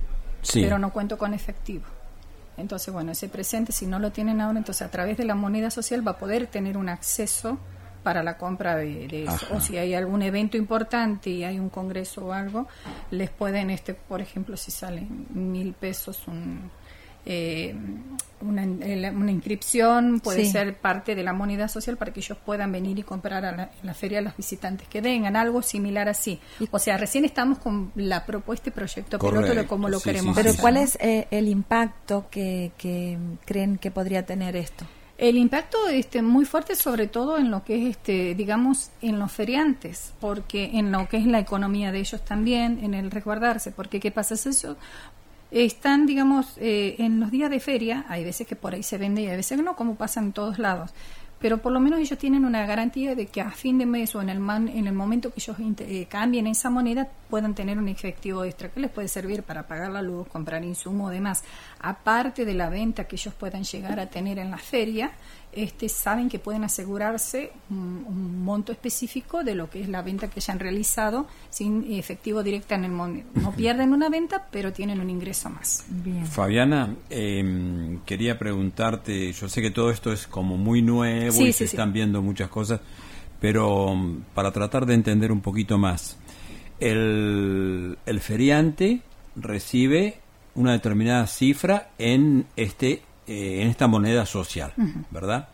Sí. 0.42 0.62
pero 0.62 0.78
no 0.78 0.92
cuento 0.92 1.19
con 1.19 1.35
efectivo. 1.35 1.85
Entonces, 2.57 2.92
bueno, 2.92 3.12
ese 3.12 3.28
presente, 3.28 3.73
si 3.73 3.87
no 3.87 3.99
lo 3.99 4.12
tienen 4.12 4.40
ahora, 4.40 4.59
entonces 4.59 4.83
a 4.87 4.90
través 4.90 5.16
de 5.16 5.25
la 5.25 5.35
moneda 5.35 5.71
social 5.71 6.07
va 6.07 6.12
a 6.12 6.19
poder 6.19 6.47
tener 6.47 6.76
un 6.76 6.88
acceso 6.88 7.59
para 8.02 8.23
la 8.23 8.37
compra 8.38 8.76
de, 8.76 9.09
de 9.09 9.25
eso. 9.25 9.47
O 9.54 9.61
si 9.61 9.76
hay 9.76 9.92
algún 9.95 10.23
evento 10.23 10.57
importante 10.57 11.28
y 11.30 11.45
hay 11.45 11.59
un 11.59 11.69
congreso 11.69 12.26
o 12.26 12.33
algo, 12.33 12.66
les 13.11 13.28
pueden, 13.30 13.71
este 13.71 13.92
por 13.95 14.21
ejemplo, 14.23 14.57
si 14.57 14.71
salen 14.71 15.26
mil 15.35 15.73
pesos 15.75 16.23
un 16.26 16.71
eh, 17.26 17.74
una, 18.40 18.62
una, 18.62 19.30
inscripción, 19.30 20.20
puede 20.20 20.44
ser 20.46 20.76
parte 20.78 21.14
de 21.14 21.22
la 21.22 21.32
moneda 21.32 21.68
social 21.68 21.96
para 21.96 22.12
que 22.12 22.20
ellos 22.20 22.38
puedan 22.44 22.72
venir 22.72 22.98
y 22.98 23.02
comprar 23.02 23.44
a 23.44 23.52
la, 23.52 23.62
en 23.64 23.86
la 23.86 23.94
feria 23.94 24.20
a 24.20 24.22
los 24.22 24.36
visitantes 24.36 24.88
que 24.88 25.00
vengan, 25.00 25.36
algo 25.36 25.62
similar 25.62 26.08
así. 26.08 26.40
O 26.70 26.78
sea, 26.78 26.96
recién 26.96 27.24
estamos 27.24 27.58
con 27.58 27.92
la 27.96 28.24
propuesta 28.24 28.70
y 28.70 28.72
proyecto 28.72 29.18
piloto 29.18 29.54
de 29.54 29.66
cómo 29.66 29.88
lo 29.88 30.00
queremos 30.00 30.34
Pero 30.34 30.52
¿cuál 30.58 30.78
es 30.78 30.96
eh, 31.00 31.26
el 31.30 31.48
impacto 31.48 32.26
que, 32.30 32.72
que 32.78 33.18
creen 33.44 33.76
que 33.76 33.90
podría 33.90 34.24
tener 34.24 34.56
esto? 34.56 34.86
El 35.20 35.36
impacto 35.36 35.86
este 35.88 36.22
muy 36.22 36.46
fuerte 36.46 36.74
sobre 36.74 37.06
todo 37.06 37.36
en 37.36 37.50
lo 37.50 37.62
que 37.62 37.76
es 37.76 37.90
este 37.90 38.34
digamos 38.34 38.88
en 39.02 39.18
los 39.18 39.30
feriantes, 39.30 40.14
porque 40.18 40.70
en 40.78 40.90
lo 40.90 41.10
que 41.10 41.18
es 41.18 41.26
la 41.26 41.38
economía 41.38 41.92
de 41.92 41.98
ellos 41.98 42.24
también, 42.24 42.82
en 42.82 42.94
el 42.94 43.10
resguardarse, 43.10 43.70
porque 43.70 44.00
qué 44.00 44.10
pasa 44.10 44.32
es 44.32 44.46
eso, 44.46 44.78
están, 45.50 46.07
digamos, 46.07 46.57
eh, 46.59 46.97
en 46.99 47.21
los 47.21 47.30
días 47.30 47.50
de 47.50 47.61
feria, 47.61 48.04
hay 48.09 48.25
veces 48.25 48.47
que 48.47 48.57
por 48.57 48.75
ahí 48.75 48.83
se 48.83 48.99
vende 48.99 49.23
y 49.23 49.26
hay 49.26 49.37
veces 49.37 49.57
que 49.57 49.62
no, 49.62 49.76
como 49.76 49.97
pasa 49.97 50.21
en 50.21 50.33
todos 50.33 50.59
lados, 50.59 50.92
pero 51.40 51.59
por 51.59 51.73
lo 51.73 51.80
menos 51.80 51.99
ellos 51.99 52.19
tienen 52.19 52.45
una 52.45 52.66
garantía 52.66 53.14
de 53.14 53.26
que 53.26 53.40
a 53.40 53.50
fin 53.50 53.78
de 53.78 53.87
mes 53.87 54.14
o 54.14 54.21
en 54.21 54.28
el, 54.28 54.38
man, 54.38 54.69
en 54.69 54.87
el 54.87 54.92
momento 54.92 55.33
que 55.33 55.40
ellos 55.40 55.57
eh, 55.78 56.07
cambien 56.09 56.47
esa 56.47 56.69
moneda 56.69 57.09
puedan 57.30 57.54
tener 57.54 57.78
un 57.78 57.88
efectivo 57.88 58.45
extra 58.45 58.69
que 58.69 58.80
les 58.80 58.90
puede 58.90 59.09
servir 59.09 59.42
para 59.42 59.66
pagar 59.66 59.90
la 59.90 60.02
luz, 60.02 60.28
comprar 60.28 60.62
insumo 60.62 61.07
o 61.07 61.09
demás, 61.09 61.42
aparte 61.80 62.45
de 62.45 62.54
la 62.54 62.69
venta 62.69 63.04
que 63.04 63.16
ellos 63.16 63.33
puedan 63.33 63.64
llegar 63.64 63.99
a 63.99 64.07
tener 64.07 64.38
en 64.38 64.50
la 64.50 64.59
feria, 64.59 65.12
este, 65.52 65.88
saben 65.88 66.28
que 66.28 66.38
pueden 66.38 66.62
asegurarse 66.62 67.50
un, 67.71 68.45
monto 68.45 68.73
específico 68.73 69.42
de 69.42 69.54
lo 69.54 69.69
que 69.69 69.80
es 69.80 69.88
la 69.88 70.02
venta 70.02 70.28
que 70.28 70.40
hayan 70.40 70.59
realizado 70.59 71.26
sin 71.50 71.92
efectivo 71.92 72.42
directo 72.42 72.75
en 72.75 72.85
el 72.85 72.92
momento. 72.92 73.28
No 73.40 73.52
pierden 73.52 73.92
una 73.92 74.09
venta, 74.09 74.49
pero 74.50 74.73
tienen 74.73 75.00
un 75.00 75.11
ingreso 75.11 75.50
más. 75.50 75.85
Fabiana, 76.30 76.95
em, 77.11 78.00
quería 78.04 78.38
preguntarte, 78.38 79.33
yo 79.33 79.49
sé 79.49 79.61
que 79.61 79.71
todo 79.71 79.90
esto 79.90 80.12
es 80.12 80.26
como 80.26 80.57
muy 80.57 80.83
nuevo 80.83 81.40
y 81.40 81.52
se 81.52 81.64
están 81.64 81.92
viendo 81.92 82.23
muchas 82.23 82.49
cosas, 82.49 82.80
pero 83.40 83.95
mm, 83.95 84.25
para 84.35 84.52
tratar 84.52 84.87
de 84.87 84.95
entender 84.95 85.33
un 85.33 85.40
poquito 85.40 85.78
más, 85.78 86.16
el, 86.78 87.99
el 88.07 88.21
feriante 88.21 89.02
recibe 89.37 90.21
una 90.54 90.73
determinada 90.73 91.26
cifra 91.26 91.90
en 91.99 92.47
este 92.57 93.02
eh, 93.30 93.62
en 93.62 93.68
esta 93.68 93.87
moneda 93.87 94.26
social, 94.26 94.72
¿verdad? 95.12 95.50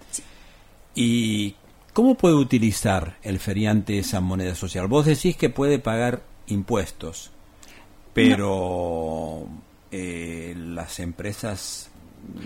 ¿Y 0.95 1.57
cómo 1.93 2.15
puede 2.15 2.35
utilizar 2.35 3.19
el 3.23 3.39
feriante 3.39 3.99
esa 3.99 4.23
moneda 4.23 4.55
social? 4.55 4.87
Vos 4.87 5.05
decís 5.05 5.37
que 5.37 5.51
puede 5.51 5.79
pagar 5.79 6.23
impuestos, 6.47 7.33
pero 8.15 9.47
eh, 9.91 10.55
las 10.57 11.01
empresas... 11.01 11.91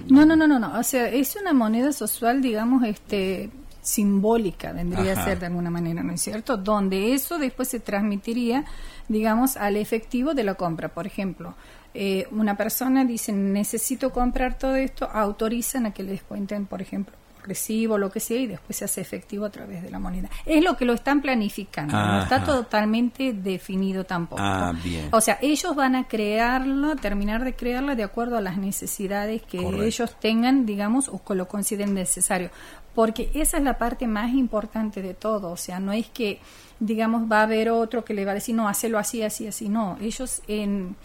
No, 0.08 0.26
no, 0.26 0.34
no, 0.34 0.49
no, 0.49 0.58
no. 0.58 0.76
O 0.76 0.82
sea, 0.82 1.08
es 1.08 1.37
una 1.37 1.52
moneda 1.52 1.92
social, 1.92 2.42
digamos, 2.42 2.82
este 2.82 3.50
simbólica, 3.82 4.72
vendría 4.72 5.12
a 5.12 5.25
ser 5.25 5.38
de 5.38 5.46
alguna 5.46 5.70
manera, 5.70 6.02
¿no 6.02 6.12
es 6.12 6.20
cierto? 6.22 6.56
Donde 6.56 7.14
eso 7.14 7.38
después 7.38 7.68
se 7.68 7.78
transmitiría, 7.78 8.64
digamos, 9.11 9.57
al 9.57 9.76
efectivo 9.76 10.35
de 10.35 10.45
la 10.45 10.55
compra. 10.55 10.88
Por 10.88 11.07
ejemplo, 11.07 11.55
eh, 11.95 12.29
una 12.31 12.57
persona 12.57 13.05
dice 13.05 13.33
necesito 13.33 14.11
comprar 14.11 14.57
todo 14.57 14.76
esto, 14.76 15.11
autorizan 15.12 15.87
a 15.87 15.93
que 15.93 16.05
les 16.05 16.23
cuenten, 16.23 16.67
por 16.67 16.81
ejemplo, 16.81 17.17
recibo, 17.43 17.99
lo 17.99 18.11
que 18.11 18.21
sea, 18.21 18.38
y 18.38 18.47
después 18.47 18.76
se 18.76 18.85
hace 18.85 19.00
efectivo 19.00 19.47
a 19.47 19.50
través 19.50 19.83
de 19.83 19.90
la 19.90 19.99
moneda. 19.99 20.29
Es 20.47 20.62
lo 20.62 20.76
que 20.76 20.85
lo 20.85 20.93
están 20.93 21.23
planificando, 21.23 21.97
no 21.97 22.23
está 22.23 22.45
totalmente 22.45 23.33
definido 23.33 24.05
tampoco. 24.05 24.40
Ah, 24.40 24.73
o 25.11 25.21
sea, 25.21 25.38
ellos 25.43 25.75
van 25.75 25.97
a 25.97 26.07
crearlo, 26.07 26.95
terminar 26.95 27.43
de 27.43 27.55
crearlo 27.55 27.97
de 27.97 28.05
acuerdo 28.05 28.37
a 28.37 28.40
las 28.40 28.59
necesidades 28.59 29.43
que 29.43 29.59
ellos 29.59 30.14
tengan, 30.21 30.67
digamos, 30.67 31.09
o 31.09 31.25
que 31.25 31.35
lo 31.35 31.49
consideren 31.49 31.95
necesario. 31.95 32.50
Porque 32.94 33.30
esa 33.35 33.59
es 33.59 33.62
la 33.62 33.78
parte 33.78 34.06
más 34.06 34.32
importante 34.35 35.00
de 35.00 35.14
todo, 35.14 35.52
o 35.52 35.56
sea, 35.56 35.78
no 35.78 35.92
es 35.92 36.09
que, 36.09 36.40
digamos, 36.80 37.30
va 37.30 37.40
a 37.40 37.42
haber 37.44 37.70
otro 37.70 38.04
que 38.04 38.14
le 38.14 38.25
va 38.25 38.32
a 38.32 38.35
decir, 38.35 38.54
no, 38.54 38.68
hacelo 38.68 38.99
así, 38.99 39.23
así, 39.23 39.47
así, 39.47 39.68
no. 39.68 39.97
Ellos 40.00 40.42
en 40.49 40.97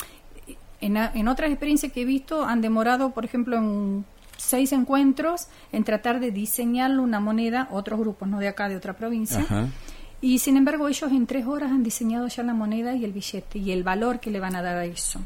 en, 0.81 1.27
otras 1.27 1.49
experiencias 1.49 1.91
que 1.91 2.01
he 2.01 2.05
visto 2.05 2.45
han 2.45 2.61
demorado, 2.61 3.11
por 3.11 3.25
ejemplo, 3.25 3.57
en 3.57 4.05
seis 4.37 4.71
encuentros 4.71 5.47
en 5.71 5.83
tratar 5.83 6.19
de 6.19 6.31
diseñar 6.31 6.91
una 6.99 7.19
moneda, 7.19 7.67
otros 7.71 7.99
grupos, 7.99 8.27
no 8.27 8.39
de 8.39 8.47
acá, 8.47 8.69
de 8.69 8.75
otra 8.75 8.93
provincia. 8.93 9.45
Y 10.21 10.39
sin 10.39 10.57
embargo, 10.57 10.87
ellos 10.87 11.11
en 11.11 11.27
tres 11.27 11.45
horas 11.45 11.71
han 11.71 11.83
diseñado 11.83 12.27
ya 12.27 12.43
la 12.43 12.53
moneda 12.53 12.95
y 12.95 13.05
el 13.05 13.13
billete 13.13 13.59
y 13.59 13.71
el 13.71 13.83
valor 13.83 14.19
que 14.19 14.31
le 14.31 14.39
van 14.39 14.55
a 14.55 14.61
dar 14.61 14.77
a 14.77 14.85
eso. 14.85 15.21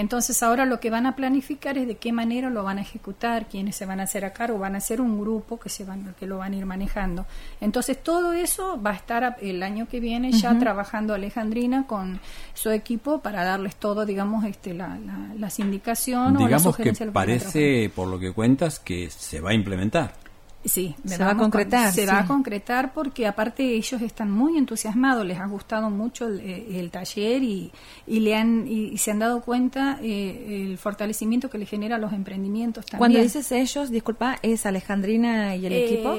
Entonces 0.00 0.42
ahora 0.42 0.64
lo 0.64 0.80
que 0.80 0.88
van 0.88 1.04
a 1.04 1.14
planificar 1.14 1.76
es 1.76 1.86
de 1.86 1.96
qué 1.96 2.10
manera 2.10 2.48
lo 2.48 2.64
van 2.64 2.78
a 2.78 2.80
ejecutar, 2.80 3.46
quiénes 3.48 3.76
se 3.76 3.84
van 3.84 4.00
a 4.00 4.04
hacer 4.04 4.24
a 4.24 4.32
cargo, 4.32 4.58
van 4.58 4.74
a 4.74 4.80
ser 4.80 4.98
un 4.98 5.20
grupo 5.20 5.60
que 5.60 5.68
se 5.68 5.84
van 5.84 6.14
que 6.18 6.26
lo 6.26 6.38
van 6.38 6.54
a 6.54 6.56
ir 6.56 6.64
manejando. 6.64 7.26
Entonces 7.60 8.02
todo 8.02 8.32
eso 8.32 8.80
va 8.80 8.92
a 8.92 8.94
estar 8.94 9.36
el 9.42 9.62
año 9.62 9.86
que 9.88 10.00
viene 10.00 10.32
ya 10.32 10.58
trabajando 10.58 11.12
Alejandrina 11.12 11.86
con 11.86 12.18
su 12.54 12.70
equipo 12.70 13.20
para 13.20 13.44
darles 13.44 13.76
todo, 13.76 14.06
digamos, 14.06 14.44
este 14.46 14.72
la, 14.72 14.98
la, 14.98 15.34
las 15.36 15.58
indicaciones 15.58 16.38
digamos 16.38 16.66
o 16.66 16.72
que 16.72 16.92
parece 17.12 17.92
por 17.94 18.08
lo 18.08 18.18
que 18.18 18.32
cuentas 18.32 18.78
que 18.78 19.10
se 19.10 19.40
va 19.40 19.50
a 19.50 19.54
implementar. 19.54 20.29
Sí, 20.64 20.94
se 21.06 21.24
va 21.24 21.30
a 21.30 21.36
concretar. 21.36 21.92
Se 21.92 22.04
va 22.04 22.20
a 22.20 22.26
concretar 22.26 22.92
porque 22.92 23.26
aparte 23.26 23.62
ellos 23.62 24.02
están 24.02 24.30
muy 24.30 24.58
entusiasmados, 24.58 25.24
les 25.24 25.38
ha 25.38 25.46
gustado 25.46 25.88
mucho 25.88 26.26
el, 26.26 26.40
eh, 26.40 26.88
taller 26.92 27.42
y, 27.42 27.72
y, 28.06 28.20
le 28.20 28.36
han 28.36 28.66
y, 28.68 28.98
se 28.98 29.10
han 29.10 29.20
dado 29.20 29.40
cuenta 29.40 29.98
eh, 30.02 30.66
el 30.68 30.76
fortalecimiento 30.76 31.48
que 31.48 31.56
le 31.56 31.64
genera 31.64 31.96
a 31.96 31.98
los 31.98 32.12
emprendimientos 32.12 32.84
también. 32.84 32.98
Cuando 32.98 33.22
dices 33.22 33.50
ellos, 33.52 33.90
disculpa, 33.90 34.38
es 34.42 34.66
Alejandrina 34.66 35.56
y 35.56 35.64
el 35.64 35.72
eh, 35.72 35.84
equipo. 35.86 36.18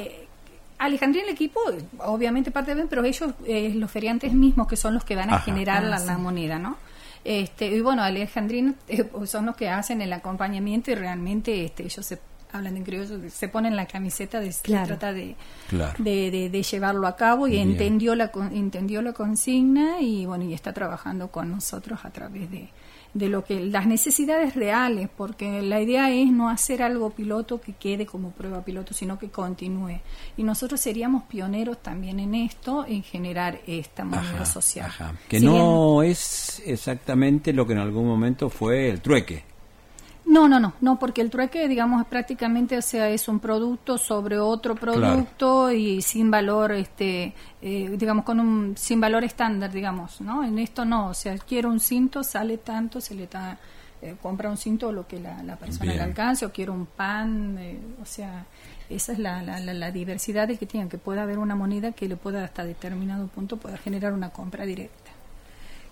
Alejandrina 0.80 1.26
y 1.26 1.30
el 1.30 1.36
equipo, 1.36 1.60
obviamente 2.00 2.50
parte 2.50 2.74
de 2.74 2.86
pero 2.86 3.04
ellos, 3.06 3.34
los 3.76 3.92
feriantes 3.92 4.34
mismos, 4.34 4.68
que 4.68 4.76
son 4.76 4.96
los 4.96 5.04
que 5.04 5.16
van 5.16 5.32
a 5.32 5.38
generar 5.40 5.86
ah, 5.86 6.00
la, 6.00 6.18
moneda, 6.18 6.58
¿no? 6.58 6.78
Este, 7.24 7.68
y 7.68 7.82
bueno, 7.82 8.02
Alejandrina 8.02 8.74
son 9.28 9.46
los 9.46 9.56
que 9.56 9.70
hacen 9.70 10.02
el 10.02 10.12
acompañamiento 10.12 10.90
y 10.90 10.96
realmente 10.96 11.64
este, 11.64 11.84
ellos 11.84 12.04
se 12.04 12.18
hablan 12.52 12.78
en 12.78 12.84
criollo, 12.84 13.20
se 13.30 13.48
ponen 13.48 13.76
la 13.76 13.86
camiseta 13.88 14.40
de 14.40 14.54
trata 14.64 15.14
de, 15.14 15.36
de, 16.00 16.64
llevarlo 16.64 17.08
a 17.08 17.16
cabo 17.16 17.48
y 17.48 17.58
entendió 17.58 18.16
la 18.16 18.32
entendió 18.52 19.02
la 19.02 19.14
consigna 19.14 20.02
y 20.02 20.26
bueno 20.26 20.46
y 20.46 20.54
está 20.54 20.74
trabajando 20.74 21.30
con 21.30 21.52
nosotros 21.52 22.00
a 22.04 22.12
través 22.12 22.50
de, 22.52 22.70
de 23.14 23.30
lo 23.30 23.44
que 23.44 23.60
las 23.60 23.88
necesidades 23.88 24.56
reales 24.56 25.10
porque 25.16 25.62
la 25.62 25.82
idea 25.82 26.12
es 26.12 26.32
no 26.32 26.50
hacer 26.50 26.82
algo 26.82 27.10
piloto 27.10 27.60
que 27.60 27.74
quede 27.74 28.06
como 28.06 28.32
prueba 28.32 28.64
piloto 28.64 28.94
sino 28.94 29.20
que 29.20 29.30
continúe. 29.30 30.00
Y 30.38 30.44
nosotros 30.44 30.80
seríamos 30.80 31.24
pioneros 31.24 31.82
también 31.82 32.20
en 32.20 32.36
esto 32.36 32.86
en 32.88 33.04
generar 33.04 33.60
esta 33.68 34.06
moneda 34.06 34.46
social. 34.46 34.92
que 35.28 35.40
no 35.40 36.04
es 36.04 36.62
exactamente 36.66 37.54
lo 37.54 37.66
que 37.66 37.74
en 37.74 37.80
algún 37.80 38.08
momento 38.08 38.50
fue 38.50 38.90
el 38.90 39.02
trueque 39.02 39.51
no, 40.32 40.48
no, 40.48 40.62
no, 40.62 40.74
no, 40.80 40.98
porque 40.98 41.20
el 41.20 41.30
trueque, 41.30 41.68
digamos, 41.68 42.06
prácticamente, 42.08 42.78
o 42.78 42.82
sea, 42.82 43.10
es 43.10 43.28
un 43.28 43.42
producto 43.42 43.98
sobre 43.98 44.40
otro 44.40 44.76
producto 44.76 45.70
y 45.74 46.02
sin 46.02 46.32
valor, 46.32 46.72
este, 46.72 47.34
eh, 47.62 47.90
digamos, 47.98 48.24
con 48.24 48.40
un, 48.40 48.78
sin 48.78 49.02
valor 49.02 49.26
estándar, 49.26 49.74
digamos, 49.74 50.22
¿no? 50.22 50.42
En 50.46 50.58
esto 50.58 50.86
no, 50.86 51.08
o 51.08 51.14
sea, 51.14 51.38
quiero 51.38 51.68
un 51.68 51.82
cinto, 51.82 52.24
sale 52.24 52.60
tanto, 52.60 53.02
se 53.02 53.14
le 53.14 53.28
da, 53.28 53.60
eh, 54.02 54.16
compra 54.22 54.50
un 54.50 54.56
cinto 54.56 54.94
lo 54.94 55.06
que 55.06 55.20
la, 55.20 55.58
persona 55.58 55.94
le 55.94 56.00
alcance, 56.00 56.46
o 56.46 56.52
quiero 56.54 56.72
un 56.72 56.86
pan, 56.86 57.58
eh, 57.60 57.78
o 58.02 58.06
sea, 58.06 58.46
esa 58.90 59.12
es 59.12 59.20
la, 59.20 59.44
la, 59.44 59.60
la, 59.60 59.92
diversidad 59.92 60.48
de 60.48 60.58
que 60.58 60.66
tienen, 60.66 60.88
que 60.88 60.98
pueda 60.98 61.24
haber 61.24 61.40
una 61.40 61.56
moneda 61.56 61.92
que 61.92 62.08
le 62.08 62.16
pueda 62.16 62.46
hasta 62.46 62.64
determinado 62.64 63.28
punto 63.28 63.58
pueda 63.58 63.76
generar 63.76 64.14
una 64.14 64.30
compra 64.30 64.66
directa. 64.66 65.01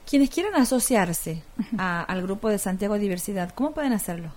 Quienes 0.09 0.31
quieran 0.31 0.55
asociarse 0.55 1.43
al 1.77 2.23
grupo 2.23 2.49
de 2.49 2.57
Santiago 2.57 2.97
Diversidad, 2.97 3.51
¿cómo 3.53 3.73
pueden 3.73 3.93
hacerlo? 3.93 4.31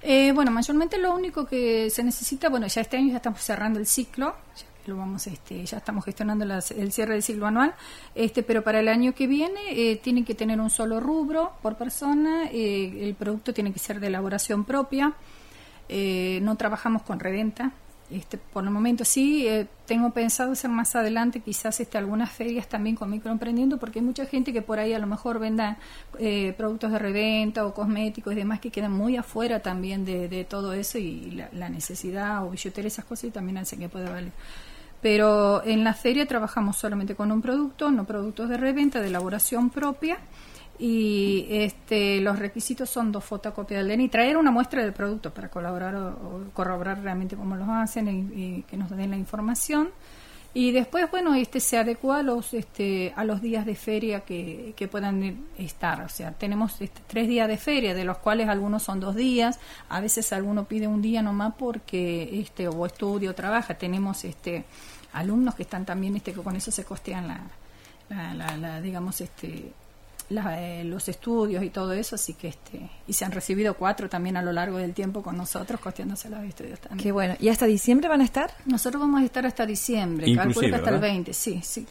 Eh, 0.00 0.32
bueno, 0.32 0.50
mayormente 0.50 0.96
lo 0.96 1.14
único 1.14 1.44
que 1.44 1.90
se 1.90 2.02
necesita, 2.02 2.48
bueno, 2.48 2.66
ya 2.66 2.80
este 2.80 2.96
año 2.96 3.10
ya 3.10 3.16
estamos 3.16 3.42
cerrando 3.42 3.78
el 3.78 3.86
ciclo, 3.86 4.34
ya 4.56 4.64
lo 4.86 4.96
vamos, 4.96 5.26
este, 5.26 5.66
ya 5.66 5.76
estamos 5.76 6.06
gestionando 6.06 6.46
el 6.46 6.92
cierre 6.92 7.12
del 7.12 7.22
ciclo 7.22 7.46
anual, 7.46 7.74
este, 8.14 8.42
pero 8.42 8.64
para 8.64 8.80
el 8.80 8.88
año 8.88 9.14
que 9.14 9.26
viene 9.26 9.60
eh, 9.72 9.96
tienen 9.96 10.24
que 10.24 10.34
tener 10.34 10.58
un 10.58 10.70
solo 10.70 10.98
rubro 10.98 11.52
por 11.60 11.76
persona, 11.76 12.46
eh, 12.50 13.06
el 13.06 13.14
producto 13.14 13.52
tiene 13.52 13.70
que 13.70 13.80
ser 13.80 14.00
de 14.00 14.06
elaboración 14.06 14.64
propia, 14.64 15.12
no 15.90 16.56
trabajamos 16.56 17.02
con 17.02 17.20
reventa, 17.20 17.72
este, 18.12 18.38
por 18.38 18.64
el 18.64 18.70
momento 18.70 19.04
sí, 19.04 19.46
eh, 19.46 19.66
tengo 19.86 20.10
pensado 20.10 20.52
hacer 20.52 20.70
más 20.70 20.94
adelante 20.94 21.40
quizás 21.40 21.80
este, 21.80 21.98
algunas 21.98 22.30
ferias 22.30 22.68
también 22.68 22.96
con 22.96 23.10
microemprendiendo, 23.10 23.78
porque 23.78 24.00
hay 24.00 24.04
mucha 24.04 24.26
gente 24.26 24.52
que 24.52 24.62
por 24.62 24.78
ahí 24.78 24.92
a 24.92 24.98
lo 24.98 25.06
mejor 25.06 25.38
venda 25.38 25.78
eh, 26.18 26.54
productos 26.56 26.92
de 26.92 26.98
reventa 26.98 27.66
o 27.66 27.74
cosméticos 27.74 28.32
y 28.32 28.36
demás 28.36 28.60
que 28.60 28.70
quedan 28.70 28.92
muy 28.92 29.16
afuera 29.16 29.60
también 29.60 30.04
de, 30.04 30.46
todo 30.48 30.72
eso 30.72 30.98
y 30.98 31.42
la, 31.52 31.68
necesidad 31.68 32.44
o 32.44 32.50
billetera, 32.50 32.88
esas 32.88 33.04
cosas 33.04 33.24
y 33.24 33.30
también 33.30 33.58
hacen 33.58 33.78
que 33.78 33.88
pueda 33.88 34.10
valer. 34.10 34.32
Pero 35.00 35.64
en 35.64 35.82
la 35.82 35.94
feria 35.94 36.26
trabajamos 36.26 36.76
solamente 36.76 37.14
con 37.14 37.32
un 37.32 37.42
producto, 37.42 37.90
no 37.90 38.04
productos 38.04 38.48
de 38.48 38.56
reventa, 38.56 39.00
de 39.00 39.08
elaboración 39.08 39.70
propia. 39.70 40.18
Y 40.84 41.46
este, 41.48 42.20
los 42.20 42.40
requisitos 42.40 42.90
son 42.90 43.12
dos 43.12 43.24
fotocopias 43.24 43.86
del 43.86 43.96
DNI, 43.96 44.08
traer 44.08 44.36
una 44.36 44.50
muestra 44.50 44.82
del 44.82 44.92
producto 44.92 45.32
para 45.32 45.48
colaborar 45.48 45.94
o, 45.94 46.50
corroborar 46.52 47.00
realmente 47.00 47.36
cómo 47.36 47.54
lo 47.54 47.64
hacen 47.72 48.32
y 48.34 48.62
que 48.62 48.76
nos 48.76 48.90
den 48.90 49.10
la 49.10 49.16
información 49.16 49.90
y 50.54 50.70
después, 50.70 51.10
bueno, 51.10 51.34
este 51.34 51.60
se 51.60 51.78
adecua 51.78 52.18
a 52.18 52.22
los, 52.22 52.52
este, 52.52 53.14
a 53.16 53.24
los 53.24 53.40
días 53.40 53.64
de 53.64 53.74
feria 53.74 54.20
que, 54.20 54.74
que 54.76 54.86
puedan 54.86 55.46
estar. 55.56 56.02
O 56.02 56.10
sea, 56.10 56.32
tenemos 56.32 56.78
este, 56.82 57.00
tres 57.06 57.26
días 57.26 57.48
de 57.48 57.56
feria, 57.56 57.94
de 57.94 58.04
los 58.04 58.18
cuales 58.18 58.50
algunos 58.50 58.82
son 58.82 59.00
dos 59.00 59.16
días. 59.16 59.58
A 59.88 60.00
veces 60.00 60.30
alguno 60.32 60.66
pide 60.66 60.86
un 60.86 61.00
día 61.00 61.22
nomás 61.22 61.54
porque 61.58 62.38
este, 62.38 62.68
o 62.68 62.84
estudio 62.84 63.30
o 63.30 63.34
trabaja. 63.34 63.74
Tenemos 63.78 64.24
este, 64.24 64.66
alumnos 65.14 65.54
que 65.54 65.62
están 65.62 65.86
también, 65.86 66.16
este, 66.16 66.34
que 66.34 66.42
con 66.42 66.54
eso 66.54 66.70
se 66.70 66.84
costean 66.84 67.28
la, 67.28 68.34
la, 68.34 68.56
la 68.58 68.80
digamos, 68.82 69.22
este, 69.22 69.72
eh, 70.36 70.84
los 70.84 71.08
estudios 71.08 71.62
y 71.62 71.70
todo 71.70 71.92
eso, 71.92 72.14
así 72.14 72.34
que 72.34 72.48
este 72.48 72.90
y 73.06 73.12
se 73.12 73.24
han 73.24 73.32
recibido 73.32 73.74
cuatro 73.74 74.08
también 74.08 74.36
a 74.36 74.42
lo 74.42 74.52
largo 74.52 74.78
del 74.78 74.94
tiempo 74.94 75.22
con 75.22 75.36
nosotros 75.36 75.80
costeándose 75.80 76.28
los 76.30 76.42
estudios 76.44 76.80
también. 76.80 77.02
Qué 77.02 77.12
bueno. 77.12 77.34
¿Y 77.40 77.48
hasta 77.48 77.66
diciembre 77.66 78.08
van 78.08 78.20
a 78.20 78.24
estar? 78.24 78.52
Nosotros 78.66 79.00
vamos 79.00 79.22
a 79.22 79.24
estar 79.24 79.46
hasta 79.46 79.66
diciembre, 79.66 80.34
calculo 80.34 80.68
que 80.68 80.74
hasta 80.74 80.90
el 80.90 81.00
20, 81.00 81.32
sí, 81.32 81.60
sí. 81.62 81.86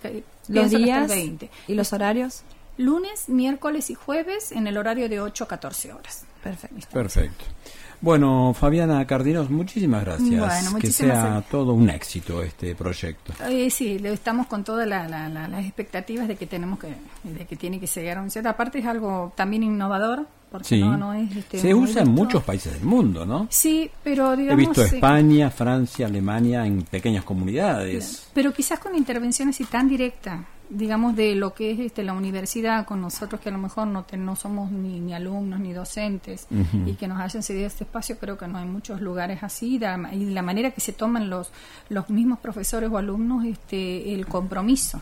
Los 0.47 0.71
días 0.71 1.07
20. 1.07 1.49
¿Y 1.67 1.73
los 1.75 1.93
horarios? 1.93 2.43
Lunes, 2.77 3.29
miércoles 3.29 3.89
y 3.89 3.95
jueves 3.95 4.51
en 4.51 4.67
el 4.67 4.77
horario 4.77 5.07
de 5.09 5.19
8 5.19 5.43
a 5.43 5.47
14 5.47 5.93
horas. 5.93 6.25
Perfecto. 6.43 6.87
Perfecto. 6.91 7.45
Bueno, 8.01 8.55
Fabiana 8.57 9.05
Cardinos, 9.05 9.51
muchísimas 9.51 10.03
gracias. 10.03 10.73
que 10.73 10.91
sea 10.91 11.43
todo 11.49 11.73
un 11.73 11.89
éxito 11.89 12.41
este 12.41 12.75
proyecto. 12.75 13.33
Eh, 13.47 13.69
sí, 13.69 13.99
estamos 14.03 14.47
con 14.47 14.63
todas 14.63 14.87
las 14.87 15.63
expectativas 15.63 16.27
de 16.27 16.35
que 16.35 16.47
tenemos 16.47 16.79
que, 16.79 16.87
de 17.23 17.45
que 17.45 17.55
tiene 17.55 17.79
que 17.79 17.85
llegar 17.85 18.17
a 18.17 18.21
un 18.21 18.31
set. 18.31 18.45
Aparte 18.47 18.79
es 18.79 18.85
algo 18.87 19.31
también 19.35 19.61
innovador, 19.61 20.25
porque 20.51 20.79
no, 20.79 21.13
es 21.13 21.35
este, 21.35 21.59
se 21.59 21.73
usa 21.75 22.01
en 22.01 22.09
muchos 22.09 22.43
países 22.43 22.73
del 22.73 22.83
mundo, 22.83 23.25
¿no? 23.25 23.47
Sí, 23.51 23.89
pero 24.03 24.35
digamos... 24.35 24.63
He 24.63 24.67
visto 24.67 24.83
España, 24.83 25.51
Francia, 25.51 26.07
Alemania 26.07 26.65
en 26.65 26.81
pequeñas 26.81 27.23
comunidades. 27.23 28.27
Pero 28.33 28.51
quizás 28.51 28.79
con 28.79 28.95
intervenciones 28.95 29.61
y 29.61 29.65
tan 29.65 29.87
directas 29.87 30.39
digamos, 30.71 31.15
de 31.17 31.35
lo 31.35 31.53
que 31.53 31.71
es 31.71 31.79
este, 31.79 32.03
la 32.03 32.13
universidad 32.13 32.85
con 32.85 33.01
nosotros 33.01 33.41
que 33.41 33.49
a 33.49 33.51
lo 33.51 33.57
mejor 33.57 33.87
no, 33.87 34.05
no 34.17 34.35
somos 34.37 34.71
ni, 34.71 35.01
ni, 35.01 35.13
alumnos 35.13 35.59
ni 35.59 35.73
docentes 35.73 36.47
y 36.85 36.93
que 36.93 37.07
nos 37.07 37.19
hayan 37.19 37.43
cedido 37.43 37.67
este 37.67 37.83
espacio, 37.83 38.17
creo 38.17 38.37
que 38.37 38.47
no 38.47 38.57
hay 38.57 38.65
muchos 38.65 39.01
lugares 39.01 39.43
así 39.43 39.79
y 40.13 40.25
la 40.25 40.41
manera 40.41 40.71
que 40.71 40.79
se 40.79 40.93
toman 40.93 41.29
los, 41.29 41.51
los 41.89 42.09
mismos 42.09 42.39
profesores 42.39 42.89
o 42.89 42.97
alumnos 42.97 43.45
este, 43.45 44.13
el 44.13 44.25
compromiso. 44.25 45.01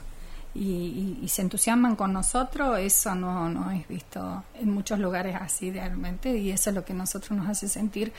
Y, 0.55 1.23
se 1.27 1.43
entusiasman 1.43 1.95
con 1.95 2.11
nosotros, 2.11 2.79
eso 2.79 3.13
no, 3.13 3.49
no 3.49 3.69
es 3.69 3.87
visto 3.87 4.43
en 4.55 4.73
muchos 4.73 4.97
lugares 4.97 5.37
así 5.39 5.69
realmente 5.69 6.35
y 6.35 6.49
eso 6.49 6.71
es 6.71 6.75
lo 6.75 6.83
que 6.83 6.95
nosotros 6.95 7.37
nos 7.37 7.47
hace 7.47 7.69
sentir 7.69 8.11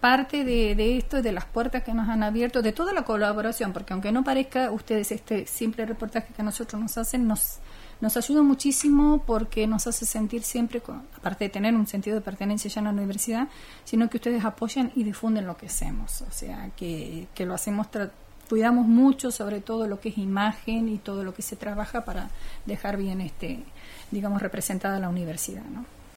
parte 0.00 0.44
de, 0.44 0.98
esto, 0.98 1.22
de 1.22 1.32
las 1.32 1.44
puertas 1.44 1.82
que 1.82 1.94
nos 1.94 2.08
han 2.08 2.22
abierto, 2.22 2.62
de 2.62 2.72
toda 2.72 2.92
la 2.92 3.02
colaboración, 3.02 3.72
porque 3.72 3.92
aunque 3.92 4.12
no 4.12 4.24
parezca, 4.24 4.70
ustedes 4.70 5.10
este 5.12 5.46
simple 5.46 5.86
reportaje 5.86 6.32
que 6.34 6.42
nosotros 6.42 6.80
nos 6.80 6.96
hacen 6.98 7.26
nos, 7.26 7.58
nos 8.00 8.16
ayuda 8.16 8.42
muchísimo 8.42 9.22
porque 9.26 9.66
nos 9.66 9.86
hace 9.86 10.06
sentir 10.06 10.42
siempre, 10.42 10.82
aparte 11.16 11.44
de 11.44 11.50
tener 11.50 11.74
un 11.74 11.86
sentido 11.86 12.16
de 12.16 12.22
pertenencia 12.22 12.70
ya 12.70 12.80
en 12.80 12.84
la 12.84 12.92
universidad, 12.92 13.48
sino 13.84 14.08
que 14.10 14.18
ustedes 14.18 14.44
apoyan 14.44 14.92
y 14.94 15.02
difunden 15.02 15.46
lo 15.46 15.56
que 15.56 15.66
hacemos, 15.66 16.22
o 16.22 16.30
sea, 16.30 16.70
que, 16.76 17.26
que 17.34 17.46
lo 17.46 17.54
hacemos, 17.54 17.88
cuidamos 18.48 18.86
mucho 18.86 19.30
sobre 19.30 19.60
todo 19.60 19.88
lo 19.88 20.00
que 20.00 20.10
es 20.10 20.18
imagen 20.18 20.88
y 20.88 20.98
todo 20.98 21.24
lo 21.24 21.34
que 21.34 21.42
se 21.42 21.56
trabaja 21.56 22.04
para 22.04 22.30
dejar 22.66 22.96
bien, 22.96 23.20
este 23.20 23.64
digamos, 24.10 24.40
representada 24.40 25.00
la 25.00 25.08
universidad, 25.08 25.64
¿no? 25.64 25.95